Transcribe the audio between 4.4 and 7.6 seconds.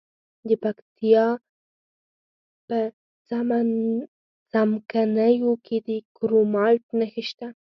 څمکنیو کې د کرومایټ نښې شته.